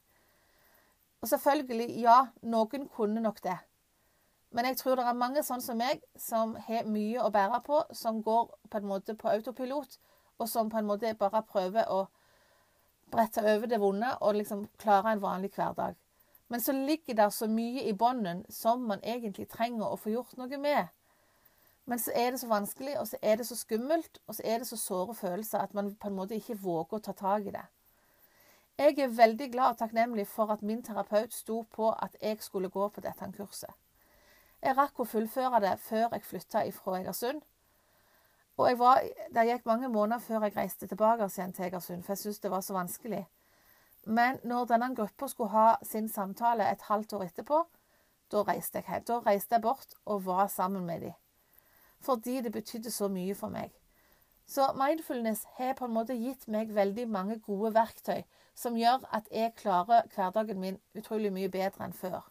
Og 1.22 1.30
selvfølgelig, 1.30 1.92
ja, 2.02 2.24
noen 2.50 2.90
kunne 2.98 3.22
nok 3.22 3.46
det. 3.46 3.62
Men 4.52 4.66
jeg 4.66 4.78
tror 4.78 4.98
det 4.98 5.06
er 5.06 5.18
mange 5.18 5.44
sånn 5.46 5.62
som 5.62 5.78
meg, 5.78 6.02
som 6.18 6.56
har 6.68 6.88
mye 6.90 7.22
å 7.22 7.30
bære 7.34 7.62
på, 7.66 7.84
som 7.94 8.24
går 8.26 8.48
på 8.70 8.80
en 8.80 8.88
måte 8.90 9.14
på 9.16 9.30
autopilot, 9.30 10.00
og 10.40 10.50
som 10.50 10.70
på 10.70 10.80
en 10.80 10.88
måte 10.90 11.14
bare 11.20 11.44
prøver 11.46 11.90
å 11.94 12.08
brette 13.12 13.44
over 13.44 13.70
det 13.70 13.80
vonde 13.82 14.10
og 14.22 14.38
liksom 14.38 14.68
klare 14.82 15.14
en 15.14 15.22
vanlig 15.22 15.52
hverdag. 15.56 15.98
Men 16.50 16.62
så 16.62 16.74
ligger 16.74 17.14
det 17.14 17.34
så 17.34 17.48
mye 17.48 17.84
i 17.86 17.94
bånden 17.94 18.46
som 18.50 18.88
man 18.90 19.04
egentlig 19.04 19.50
trenger 19.50 19.86
å 19.86 20.00
få 20.02 20.16
gjort 20.16 20.38
noe 20.38 20.58
med. 20.58 20.88
Men 21.86 22.00
så 22.02 22.14
er 22.16 22.32
det 22.32 22.40
så 22.42 22.48
vanskelig, 22.50 22.96
og 23.00 23.08
så 23.08 23.18
er 23.22 23.38
det 23.38 23.46
så 23.48 23.58
skummelt, 23.58 24.20
og 24.28 24.36
så 24.36 24.46
er 24.46 24.62
det 24.62 24.68
så 24.70 24.78
såre 24.78 25.14
følelser 25.18 25.60
at 25.60 25.74
man 25.74 25.96
på 25.96 26.10
en 26.10 26.18
måte 26.18 26.38
ikke 26.38 26.58
våger 26.62 26.98
å 26.98 27.04
ta 27.06 27.14
tak 27.18 27.46
i 27.50 27.54
det. 27.54 27.66
Jeg 28.80 28.98
er 29.04 29.14
veldig 29.14 29.52
glad 29.52 29.74
og 29.74 29.80
takknemlig 29.82 30.28
for 30.28 30.54
at 30.54 30.62
min 30.62 30.84
terapeut 30.86 31.34
sto 31.34 31.64
på 31.76 31.90
at 31.92 32.16
jeg 32.22 32.38
skulle 32.42 32.70
gå 32.70 32.90
på 32.90 33.02
dette 33.02 33.32
kurset. 33.38 33.74
Jeg 34.62 34.76
rakk 34.78 35.00
å 35.00 35.08
fullføre 35.08 35.62
det 35.64 35.78
før 35.80 36.10
jeg 36.12 36.26
flytta 36.28 36.66
fra 36.76 37.00
Egersund. 37.00 37.42
Og 38.60 38.80
var, 38.80 39.02
Det 39.34 39.46
gikk 39.48 39.66
mange 39.66 39.88
måneder 39.88 40.20
før 40.20 40.44
jeg 40.44 40.58
reiste 40.58 40.88
tilbake 40.88 41.30
igjen 41.32 41.54
til 41.54 41.66
Egersund, 41.66 42.04
for 42.04 42.12
jeg 42.12 42.18
syntes 42.18 42.40
det 42.40 42.52
var 42.52 42.62
så 42.62 42.74
vanskelig. 42.74 43.28
Men 44.06 44.40
når 44.44 44.66
denne 44.66 44.96
gruppa 44.96 45.28
skulle 45.28 45.50
ha 45.50 45.76
sin 45.84 46.10
samtale 46.10 46.72
et 46.72 46.82
halvt 46.82 47.14
år 47.14 47.24
etterpå, 47.24 47.64
da 48.32 48.44
reiste 48.44 48.78
jeg 48.78 48.86
hjem. 48.88 49.04
Da 49.08 49.20
reiste 49.26 49.56
jeg 49.56 49.62
bort 49.62 49.96
og 50.06 50.26
var 50.26 50.48
sammen 50.48 50.86
med 50.86 51.02
dem 51.02 51.14
fordi 52.00 52.42
det 52.42 52.52
betydde 52.52 52.92
så 52.92 53.08
mye 53.08 53.36
for 53.36 53.52
meg. 53.52 53.74
Så 54.48 54.72
mindfulness 54.74 55.44
har 55.58 55.74
på 55.74 55.86
en 55.86 55.94
måte 55.94 56.16
gitt 56.16 56.48
meg 56.48 56.72
veldig 56.76 57.08
mange 57.12 57.40
gode 57.40 57.74
verktøy 57.76 58.24
som 58.56 58.78
gjør 58.80 59.04
at 59.12 59.28
jeg 59.32 59.54
klarer 59.60 60.08
hverdagen 60.16 60.60
min 60.60 60.80
utrolig 60.98 61.34
mye 61.34 61.52
bedre 61.52 61.86
enn 61.86 61.94
før. 61.94 62.24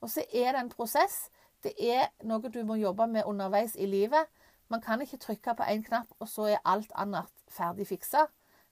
Og 0.00 0.10
så 0.10 0.24
er 0.32 0.52
det 0.52 0.60
en 0.60 0.72
prosess. 0.72 1.28
Det 1.62 1.74
er 1.76 2.08
noe 2.24 2.48
du 2.48 2.62
må 2.64 2.78
jobbe 2.80 3.06
med 3.06 3.28
underveis 3.28 3.76
i 3.76 3.86
livet. 3.86 4.28
Man 4.70 4.80
kan 4.80 5.02
ikke 5.02 5.20
trykke 5.20 5.54
på 5.54 5.66
én 5.68 5.82
knapp, 5.84 6.12
og 6.18 6.28
så 6.28 6.46
er 6.54 6.64
alt 6.64 6.92
annet 6.94 7.32
ferdig 7.50 7.88
fiksa. 7.90 8.26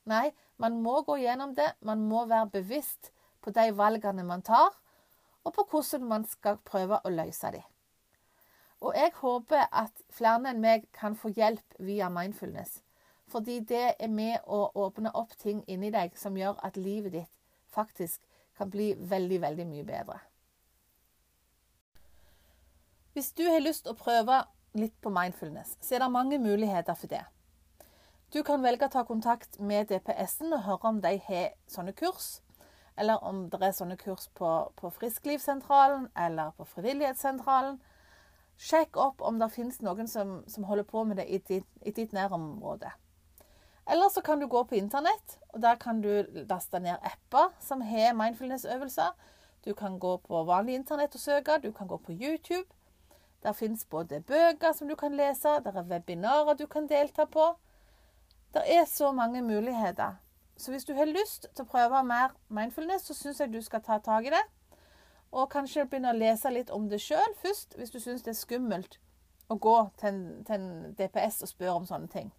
Nei, 0.09 0.31
man 0.57 0.81
må 0.83 1.03
gå 1.03 1.19
gjennom 1.21 1.55
det. 1.55 1.73
Man 1.81 2.07
må 2.09 2.25
være 2.27 2.51
bevisst 2.61 3.11
på 3.43 3.51
de 3.51 3.73
valgene 3.77 4.25
man 4.25 4.43
tar, 4.43 4.73
og 5.45 5.55
på 5.55 5.67
hvordan 5.71 6.07
man 6.09 6.25
skal 6.25 6.61
prøve 6.65 7.01
å 7.05 7.13
løse 7.13 7.51
dem. 7.53 7.67
Og 8.81 8.95
jeg 8.95 9.11
håper 9.19 9.67
at 9.75 10.05
flere 10.15 10.53
enn 10.53 10.63
meg 10.63 10.87
kan 10.95 11.17
få 11.19 11.33
hjelp 11.35 11.81
via 11.83 12.09
mindfulness. 12.09 12.79
Fordi 13.29 13.59
det 13.61 13.95
er 13.99 14.09
med 14.09 14.39
å 14.47 14.69
åpne 14.75 15.11
opp 15.19 15.35
ting 15.37 15.65
inni 15.67 15.91
deg 15.93 16.15
som 16.17 16.37
gjør 16.39 16.61
at 16.65 16.79
livet 16.79 17.13
ditt 17.13 17.33
faktisk 17.75 18.23
kan 18.57 18.71
bli 18.71 18.95
veldig, 18.97 19.41
veldig 19.43 19.67
mye 19.67 19.85
bedre. 19.85 20.21
Hvis 23.19 23.33
du 23.33 23.49
har 23.51 23.59
lyst 23.59 23.83
til 23.83 23.97
å 23.97 23.99
prøve 23.99 24.35
litt 24.79 24.93
på 25.03 25.11
mindfulness, 25.11 25.73
så 25.83 25.97
er 25.97 26.05
det 26.05 26.07
mange 26.15 26.37
muligheter 26.39 26.95
for 26.95 27.11
det. 27.11 27.25
Du 28.31 28.45
kan 28.47 28.63
velge 28.63 28.87
å 28.87 28.93
ta 28.93 29.03
kontakt 29.09 29.59
med 29.59 29.89
DPS-en 29.91 30.55
og 30.55 30.63
høre 30.63 30.93
om 30.93 31.01
de 31.03 31.17
har 31.25 31.49
sånne 31.67 31.97
kurs. 31.99 32.29
Eller 32.95 33.19
om 33.27 33.41
det 33.51 33.59
er 33.59 33.75
sånne 33.75 33.97
kurs 33.99 34.29
på, 34.39 34.53
på 34.79 34.93
Frisklivssentralen 35.01 36.07
eller 36.15 36.55
på 36.55 36.69
Frivillighetssentralen. 36.77 37.81
Sjekk 38.55 39.03
opp 39.09 39.27
om 39.27 39.43
det 39.43 39.51
finnes 39.57 39.83
noen 39.83 40.07
som, 40.07 40.39
som 40.47 40.71
holder 40.71 40.87
på 40.87 41.03
med 41.11 41.19
det 41.19 41.27
i 41.27 41.43
ditt, 41.51 41.67
i 41.83 41.97
ditt 41.99 42.15
nærområde. 42.15 42.95
Eller 43.91 44.15
så 44.15 44.23
kan 44.23 44.39
du 44.39 44.47
gå 44.47 44.63
på 44.63 44.79
internett, 44.79 45.41
og 45.51 45.65
der 45.67 45.83
kan 45.83 46.07
du 46.07 46.13
laste 46.45 46.79
ned 46.87 47.03
apper 47.03 47.51
som 47.59 47.83
har 47.83 48.15
mindfulness-øvelser. 48.15 49.11
Du 49.67 49.75
kan 49.75 49.99
gå 49.99 50.21
på 50.23 50.47
vanlig 50.47 50.79
internett 50.79 51.19
og 51.19 51.27
søke, 51.27 51.59
du 51.67 51.73
kan 51.75 51.91
gå 51.91 51.99
på 51.99 52.15
YouTube. 52.15 52.69
Der 53.43 53.53
fins 53.53 53.85
både 53.85 54.21
bøker 54.21 54.73
som 54.73 54.89
du 54.89 54.97
kan 54.97 55.15
lese, 55.15 55.61
der 55.65 55.77
er 55.77 55.87
webinarer 55.87 56.55
du 56.59 56.67
kan 56.67 56.89
delta 56.89 57.25
på. 57.25 57.53
Det 58.55 58.63
er 58.67 58.85
så 58.85 59.13
mange 59.13 59.43
muligheter. 59.43 60.17
Så 60.57 60.71
hvis 60.71 60.85
du 60.85 60.95
har 60.95 61.07
lyst 61.07 61.47
til 61.55 61.63
å 61.63 61.69
prøve 61.71 62.03
mer 62.03 62.35
mindfulness, 62.49 63.07
så 63.07 63.15
syns 63.15 63.41
jeg 63.41 63.53
du 63.53 63.61
skal 63.63 63.83
ta 63.83 63.99
tak 64.03 64.27
i 64.27 64.33
det. 64.35 64.43
Og 65.31 65.51
kanskje 65.53 65.85
begynne 65.87 66.11
å 66.11 66.19
lese 66.19 66.51
litt 66.51 66.71
om 66.75 66.89
det 66.89 66.99
sjøl 67.05 67.37
først, 67.43 67.77
hvis 67.77 67.93
du 67.95 68.01
syns 68.01 68.25
det 68.27 68.33
er 68.33 68.41
skummelt 68.41 68.99
å 69.49 69.55
gå 69.55 69.77
til 70.01 70.09
en, 70.09 70.23
til 70.45 70.55
en 70.57 70.97
DPS 70.99 71.43
og 71.45 71.53
spørre 71.53 71.77
om 71.79 71.87
sånne 71.87 72.11
ting. 72.13 72.33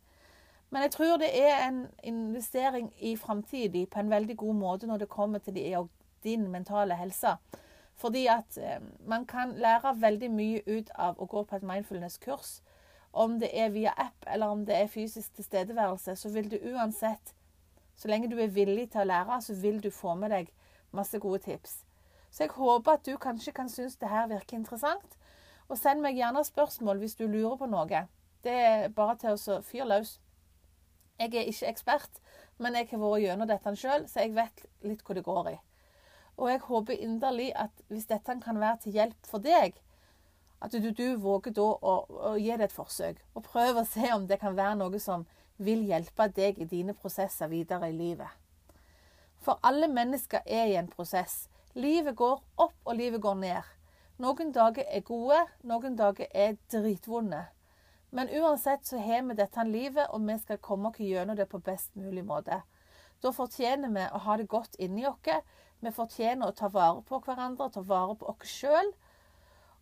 Men 0.69 0.85
jeg 0.85 0.91
tror 0.97 1.17
det 1.17 1.29
er 1.33 1.63
en 1.67 1.79
investering 2.03 2.91
i 2.99 3.15
framtida 3.17 3.85
på 3.89 3.99
en 3.99 4.11
veldig 4.11 4.35
god 4.37 4.55
måte 4.55 4.89
når 4.89 5.05
det 5.05 5.09
kommer 5.09 5.39
til 5.39 5.57
din 6.23 6.49
mentale 6.51 6.97
helse. 6.99 7.37
Fordi 7.99 8.25
at 8.31 8.57
eh, 8.57 8.79
man 9.07 9.25
kan 9.27 9.51
lære 9.59 9.97
veldig 10.01 10.29
mye 10.31 10.61
ut 10.67 10.91
av 10.95 11.19
å 11.19 11.27
gå 11.27 11.43
på 11.43 11.57
et 11.57 11.65
mindfulness-kurs. 11.67 12.61
Om 13.11 13.39
det 13.41 13.49
er 13.53 13.73
via 13.73 13.91
app 13.97 14.25
eller 14.27 14.53
om 14.53 14.63
det 14.65 14.77
er 14.77 14.87
fysisk 14.87 15.33
tilstedeværelse, 15.35 16.15
så 16.15 16.29
vil 16.31 16.47
du 16.51 16.57
uansett, 16.71 17.33
så 17.95 18.07
lenge 18.07 18.29
du 18.31 18.37
er 18.39 18.53
villig 18.55 18.91
til 18.93 19.03
å 19.03 19.09
lære, 19.09 19.41
så 19.41 19.53
vil 19.59 19.81
du 19.83 19.89
få 19.91 20.15
med 20.15 20.31
deg 20.31 20.51
masse 20.95 21.19
gode 21.19 21.41
tips. 21.43 21.81
Så 22.31 22.43
jeg 22.45 22.55
håper 22.55 22.91
at 22.91 23.05
du 23.05 23.17
kanskje 23.17 23.51
kan 23.51 23.69
synes 23.69 23.97
det 23.97 24.09
her 24.09 24.29
virker 24.29 24.57
interessant. 24.57 25.17
Og 25.69 25.77
send 25.77 26.01
meg 26.01 26.17
gjerne 26.17 26.43
spørsmål 26.45 27.01
hvis 27.01 27.17
du 27.19 27.27
lurer 27.27 27.57
på 27.57 27.67
noe. 27.69 28.05
Det 28.43 28.53
er 28.53 28.89
bare 28.95 29.17
til 29.19 29.35
å 29.35 29.61
fyre 29.65 29.87
løs. 29.89 30.19
Jeg 31.19 31.33
er 31.35 31.49
ikke 31.51 31.67
ekspert, 31.67 32.21
men 32.57 32.77
jeg 32.77 32.87
har 32.91 33.01
vært 33.01 33.23
gjennom 33.25 33.49
dette 33.49 33.75
sjøl, 33.75 34.05
så 34.07 34.23
jeg 34.23 34.37
vet 34.37 34.63
litt 34.87 35.03
hva 35.03 35.17
det 35.17 35.25
går 35.25 35.49
i. 35.51 35.57
Og 36.39 36.47
jeg 36.49 36.63
håper 36.63 37.01
inderlig 37.03 37.51
at 37.59 37.83
hvis 37.91 38.07
dette 38.07 38.39
kan 38.43 38.59
være 38.59 38.79
til 38.83 38.95
hjelp 38.95 39.27
for 39.27 39.43
deg, 39.43 39.75
at 40.63 40.71
du, 40.71 40.89
du 40.91 41.15
våger 41.19 41.55
da 41.55 41.65
å, 41.67 41.95
å, 42.07 42.33
gi 42.39 42.51
det 42.55 42.69
et 42.69 42.75
forsøk. 42.75 43.19
Og 43.35 43.43
prøve 43.47 43.83
å 43.83 43.87
se 43.87 44.07
om 44.15 44.27
det 44.27 44.39
kan 44.39 44.55
være 44.55 44.77
noe 44.79 44.99
som 45.03 45.25
vil 45.59 45.83
hjelpe 45.87 46.29
deg 46.35 46.59
i 46.59 46.67
dine 46.67 46.95
prosesser 46.95 47.51
videre 47.51 47.91
i 47.91 47.95
livet. 47.95 48.31
For 49.43 49.59
alle 49.63 49.87
mennesker 49.91 50.43
er 50.45 50.71
i 50.71 50.79
en 50.79 50.91
prosess. 50.91 51.47
Livet 51.75 52.15
går 52.19 52.39
opp, 52.59 52.75
og 52.83 52.95
livet 52.95 53.21
går 53.23 53.37
ned. 53.39 53.75
Noen 54.19 54.51
dager 54.55 54.83
er 54.87 55.05
gode, 55.07 55.39
noen 55.63 55.95
dager 55.99 56.27
er 56.35 56.57
dritvonde. 56.71 57.45
Men 58.11 58.31
uansett 58.31 58.87
så 58.87 58.99
har 58.99 59.23
vi 59.27 59.37
dette 59.37 59.63
livet, 59.67 60.09
og 60.09 60.25
vi 60.27 60.35
skal 60.41 60.59
komme 60.63 60.91
oss 60.91 60.99
gjennom 60.99 61.37
det 61.37 61.47
på 61.51 61.61
best 61.63 61.95
mulig 61.95 62.25
måte. 62.25 62.63
Da 63.21 63.31
fortjener 63.35 63.91
vi 63.91 64.05
å 64.15 64.21
ha 64.23 64.37
det 64.39 64.47
godt 64.47 64.77
inni 64.79 65.05
oss. 65.07 65.43
Vi 65.79 65.91
fortjener 65.95 66.47
å 66.47 66.55
ta 66.55 66.67
vare 66.71 67.01
på 67.07 67.19
hverandre, 67.23 67.69
ta 67.71 67.83
vare 67.83 68.15
på 68.19 68.27
oss 68.31 68.51
sjøl. 68.51 68.91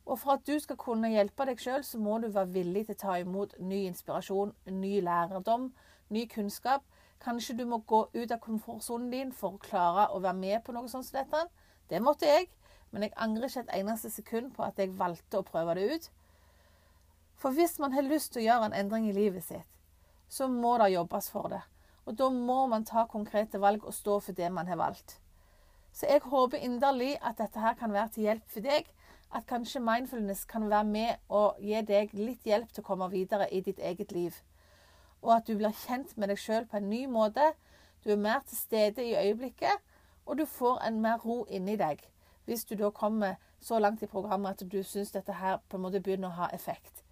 Og 0.08 0.20
for 0.22 0.38
at 0.38 0.46
du 0.48 0.56
skal 0.60 0.78
kunne 0.80 1.12
hjelpe 1.12 1.46
deg 1.50 1.60
sjøl, 1.60 1.84
så 1.84 2.00
må 2.00 2.18
du 2.24 2.30
være 2.32 2.54
villig 2.54 2.86
til 2.88 2.96
å 2.96 3.02
ta 3.02 3.18
imot 3.20 3.58
ny 3.60 3.84
inspirasjon, 3.90 4.54
ny 4.72 5.02
lærdom, 5.04 5.72
ny 6.10 6.26
kunnskap. 6.32 6.86
Kanskje 7.22 7.58
du 7.58 7.66
må 7.66 7.82
gå 7.90 8.04
ut 8.14 8.32
av 8.32 8.40
komfortsonen 8.40 9.10
din 9.12 9.34
for 9.34 9.58
å 9.58 9.62
klare 9.62 10.08
å 10.14 10.22
være 10.24 10.38
med 10.38 10.64
på 10.64 10.76
noe 10.76 10.90
sånt 10.90 11.10
som 11.10 11.20
dette. 11.20 11.48
Det 11.90 12.02
måtte 12.04 12.30
jeg, 12.30 12.48
men 12.92 13.04
jeg 13.04 13.18
angrer 13.18 13.50
ikke 13.50 13.66
et 13.66 13.74
eneste 13.82 14.14
sekund 14.14 14.54
på 14.56 14.64
at 14.64 14.80
jeg 14.80 14.96
valgte 14.98 15.42
å 15.42 15.48
prøve 15.48 15.76
det 15.78 15.88
ut. 15.94 16.12
For 17.38 17.54
hvis 17.54 17.78
man 17.82 17.94
har 17.94 18.06
lyst 18.06 18.34
til 18.34 18.46
å 18.46 18.48
gjøre 18.48 18.70
en 18.70 18.78
endring 18.78 19.10
i 19.10 19.18
livet 19.18 19.46
sitt, 19.46 19.66
så 20.30 20.48
må 20.48 20.78
det 20.82 20.94
jobbes 20.94 21.30
for 21.34 21.52
det. 21.52 21.62
Og 22.08 22.16
da 22.18 22.30
må 22.32 22.66
man 22.72 22.86
ta 22.88 23.04
konkrete 23.12 23.60
valg 23.60 23.84
og 23.86 23.94
stå 23.94 24.20
for 24.24 24.36
det 24.36 24.48
man 24.52 24.68
har 24.68 24.80
valgt. 24.80 25.20
Så 25.92 26.08
jeg 26.08 26.22
håper 26.24 26.58
inderlig 26.58 27.18
at 27.22 27.38
dette 27.38 27.60
her 27.60 27.74
kan 27.76 27.94
være 27.94 28.10
til 28.16 28.24
hjelp 28.24 28.50
for 28.54 28.64
deg. 28.64 28.88
At 29.36 29.48
kanskje 29.48 29.84
mindfulness 29.84 30.46
kan 30.46 30.70
være 30.70 30.88
med 30.88 31.16
og 31.30 31.58
gi 31.60 31.82
deg 31.84 32.14
litt 32.16 32.46
hjelp 32.48 32.72
til 32.72 32.84
å 32.84 32.88
komme 32.88 33.10
videre 33.12 33.50
i 33.52 33.60
ditt 33.62 33.80
eget 33.80 34.12
liv. 34.16 34.36
Og 35.22 35.34
at 35.36 35.48
du 35.48 35.58
blir 35.58 35.76
kjent 35.76 36.14
med 36.18 36.32
deg 36.32 36.40
sjøl 36.40 36.68
på 36.70 36.80
en 36.80 36.90
ny 36.90 37.02
måte. 37.12 37.52
Du 38.06 38.14
er 38.14 38.22
mer 38.24 38.40
til 38.48 38.58
stede 38.58 39.04
i 39.04 39.18
øyeblikket, 39.18 39.84
og 40.26 40.38
du 40.38 40.46
får 40.46 40.80
en 40.88 41.02
mer 41.02 41.20
ro 41.26 41.44
inni 41.50 41.76
deg. 41.76 42.00
Hvis 42.46 42.64
du 42.64 42.76
da 42.80 42.90
kommer 42.90 43.36
så 43.60 43.80
langt 43.80 44.04
i 44.04 44.08
programmet 44.08 44.62
at 44.62 44.72
du 44.72 44.84
syns 44.84 45.12
dette 45.12 45.34
her 45.34 45.60
på 45.70 45.78
en 45.78 45.84
måte 45.84 46.00
begynner 46.00 46.30
å 46.30 46.40
ha 46.44 46.50
effekt. 46.54 47.04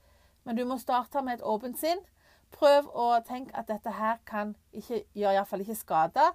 Men 0.44 0.56
du 0.56 0.64
må 0.66 0.78
starte 0.78 1.22
med 1.26 1.40
et 1.40 1.44
åpent 1.44 1.80
sinn. 1.80 2.00
Prøv 2.52 2.90
å 2.94 3.08
tenke 3.28 3.56
at 3.58 3.68
dette 3.68 3.92
her 3.92 4.18
kan 4.26 4.56
ikke 4.74 5.04
gjør 5.14 5.38
iallfall 5.38 5.66
ikke 5.66 5.76
skade. 5.76 6.28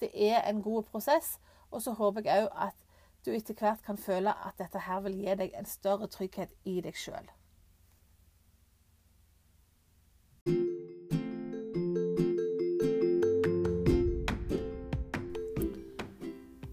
Det 0.00 0.10
er 0.14 0.42
en 0.48 0.62
god 0.62 0.82
prosess. 0.82 1.38
Og 1.70 1.82
så 1.82 1.92
håper 1.92 2.22
jeg 2.24 2.44
òg 2.46 2.58
at 2.68 2.76
du 3.26 3.32
etter 3.32 3.54
hvert 3.58 3.82
kan 3.82 3.96
føle 3.98 4.34
at 4.46 4.58
dette 4.58 4.78
her 4.78 5.00
vil 5.00 5.16
gi 5.16 5.34
deg 5.40 5.56
en 5.58 5.66
større 5.66 6.06
trygghet 6.12 6.52
i 6.68 6.80
deg 6.84 6.94
sjøl. 6.98 7.30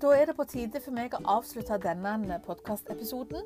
Da 0.02 0.14
er 0.18 0.26
det 0.26 0.36
på 0.36 0.44
tide 0.50 0.82
for 0.84 0.92
meg 0.98 1.14
å 1.14 1.24
avslutte 1.38 1.78
denne 1.82 2.42
podkastepisoden. 2.46 3.46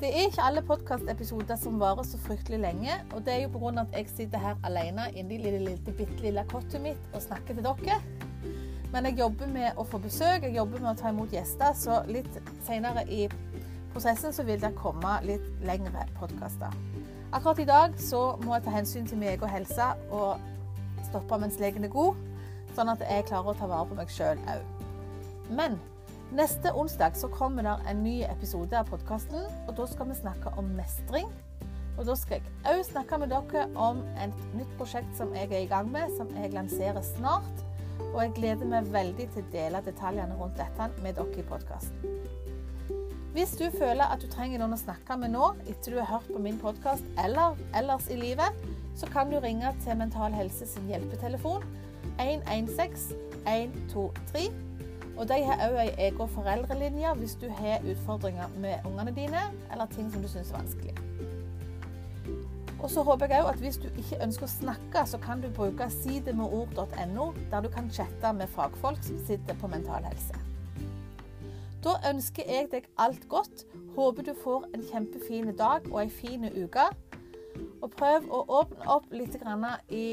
Det 0.00 0.08
er 0.10 0.26
ikke 0.26 0.42
alle 0.42 0.62
podkastepisoder 0.66 1.56
som 1.56 1.76
varer 1.80 2.02
så 2.06 2.18
fryktelig 2.18 2.58
lenge. 2.60 2.94
Og 3.14 3.22
det 3.24 3.34
er 3.34 3.42
jo 3.44 3.52
pga. 3.54 3.80
at 3.80 3.92
jeg 3.94 4.08
sitter 4.16 4.38
her 4.38 4.56
alene 4.64 5.06
inni 5.14 5.38
det 5.38 5.52
lille, 5.52 5.78
bitte 5.86 6.22
lille 6.22 6.44
kottet 6.50 6.82
mitt 6.82 7.14
og 7.14 7.22
snakker 7.22 7.54
til 7.54 7.64
dere. 7.64 8.00
Men 8.92 9.04
jeg 9.04 9.18
jobber 9.18 9.46
med 9.46 9.78
å 9.78 9.84
få 9.84 9.98
besøk, 9.98 10.42
jeg 10.42 10.56
jobber 10.56 10.80
med 10.80 10.90
å 10.90 10.98
ta 10.98 11.08
imot 11.08 11.32
gjester, 11.32 11.72
så 11.74 12.02
litt 12.06 12.40
senere 12.66 13.06
i 13.10 13.28
prosessen 13.92 14.32
så 14.32 14.42
vil 14.42 14.60
det 14.60 14.74
komme 14.78 15.16
litt 15.22 15.46
lengre 15.66 16.06
podkaster. 16.18 16.74
Akkurat 17.32 17.58
i 17.58 17.64
dag 17.64 17.96
så 17.98 18.36
må 18.44 18.54
jeg 18.54 18.66
ta 18.66 18.70
hensyn 18.70 19.06
til 19.06 19.18
min 19.18 19.32
egen 19.32 19.50
helse 19.50 19.88
og 20.10 20.38
stoppe 21.08 21.38
mens 21.38 21.58
legen 21.58 21.86
er 21.86 21.90
god, 21.90 22.14
sånn 22.74 22.90
at 22.90 23.02
jeg 23.02 23.26
klarer 23.30 23.54
å 23.54 23.58
ta 23.58 23.70
vare 23.70 23.88
på 23.90 23.98
meg 23.98 24.10
sjøl 24.10 24.38
òg. 24.50 24.86
Men 25.50 25.78
Neste 26.32 26.72
onsdag 26.72 27.16
så 27.16 27.28
kommer 27.28 27.62
det 27.62 27.74
en 27.90 28.02
ny 28.02 28.22
episode 28.22 28.78
av 28.78 28.88
podkasten, 28.88 29.44
og 29.68 29.74
da 29.76 29.86
skal 29.86 30.08
vi 30.08 30.16
snakke 30.18 30.54
om 30.58 30.72
mestring. 30.78 31.28
Og 31.98 32.08
da 32.08 32.16
skal 32.18 32.40
jeg 32.40 32.54
òg 32.72 32.80
snakke 32.88 33.18
med 33.22 33.30
dere 33.30 33.68
om 33.78 34.00
et 34.18 34.40
nytt 34.56 34.72
prosjekt 34.78 35.12
som 35.18 35.34
jeg 35.36 35.52
er 35.52 35.62
i 35.66 35.70
gang 35.70 35.92
med, 35.92 36.10
som 36.16 36.32
jeg 36.34 36.54
lanserer 36.56 37.04
snart. 37.06 37.62
Og 38.08 38.18
jeg 38.22 38.34
gleder 38.40 38.66
meg 38.66 38.90
veldig 38.90 39.28
til 39.30 39.44
å 39.44 39.52
dele 39.52 39.84
detaljene 39.86 40.38
rundt 40.40 40.58
dette 40.58 40.88
med 41.04 41.20
dere 41.20 41.38
i 41.38 41.46
podkasten. 41.46 42.10
Hvis 43.34 43.54
du 43.58 43.66
føler 43.74 44.06
at 44.06 44.22
du 44.22 44.28
trenger 44.30 44.62
noen 44.62 44.76
å 44.76 44.80
snakke 44.80 45.18
med 45.18 45.34
nå, 45.34 45.52
etter 45.66 45.94
du 45.94 46.00
har 46.00 46.10
hørt 46.16 46.28
på 46.30 46.42
min 46.42 46.58
podkast 46.58 47.06
eller 47.22 47.58
ellers 47.74 48.06
i 48.10 48.18
livet, 48.18 48.66
så 48.98 49.10
kan 49.10 49.30
du 49.30 49.40
ringe 49.42 49.74
til 49.82 49.98
Mental 49.98 50.34
Helse 50.34 50.66
sin 50.70 50.86
hjelpetelefon 50.90 51.66
116 52.22 53.18
123 53.44 54.63
og 55.16 55.28
de 55.30 55.40
har 55.46 55.60
òg 55.68 55.80
ei 55.84 55.90
egen 56.08 56.30
foreldrelinje 56.36 57.14
hvis 57.20 57.36
du 57.40 57.48
har 57.60 57.84
utfordringer 57.90 58.54
med 58.58 58.86
ungene 58.88 59.14
dine, 59.14 59.42
eller 59.72 59.86
ting 59.86 60.12
som 60.12 60.22
du 60.22 60.28
syns 60.28 60.50
er 60.50 60.58
vanskelig. 60.58 60.94
Og 62.84 62.90
så 62.90 63.02
håper 63.02 63.30
jeg 63.32 63.44
òg 63.44 63.54
at 63.54 63.60
hvis 63.64 63.78
du 63.80 63.86
ikke 63.88 64.18
ønsker 64.26 64.44
å 64.44 64.54
snakke, 64.58 65.04
så 65.08 65.18
kan 65.18 65.40
du 65.40 65.48
bruke 65.56 65.86
sidemeord.no, 65.90 67.30
der 67.50 67.64
du 67.64 67.70
kan 67.72 67.88
chatte 67.90 68.32
med 68.36 68.50
fagfolk 68.52 69.00
som 69.06 69.22
sitter 69.24 69.56
på 69.60 69.70
Mental 69.72 70.04
Helse. 70.04 70.36
Da 71.84 71.94
ønsker 72.10 72.44
jeg 72.48 72.68
deg 72.72 72.90
alt 73.00 73.24
godt. 73.28 73.64
Håper 73.96 74.28
du 74.28 74.34
får 74.42 74.68
en 74.74 74.84
kjempefin 74.90 75.52
dag 75.56 75.88
og 75.92 76.02
ei 76.02 76.10
fin 76.12 76.44
uke. 76.44 76.86
Og 77.84 77.90
prøv 77.92 78.28
å 78.28 78.44
åpne 78.60 78.88
opp 78.90 79.08
litt 79.12 79.36
i 79.88 80.04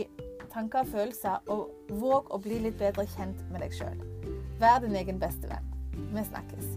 tanker 0.52 0.84
og 0.84 0.88
følelser, 0.96 1.44
og 1.48 1.72
våg 1.90 2.32
å 2.32 2.40
bli 2.44 2.60
litt 2.60 2.80
bedre 2.80 3.08
kjent 3.16 3.40
med 3.52 3.64
deg 3.64 3.76
sjøl. 3.76 4.11
Vær 4.62 4.80
din 4.80 4.96
egen 4.96 5.20
beste 5.20 5.50
venn. 5.50 5.66
Vi 6.14 6.24
snakkes. 6.30 6.68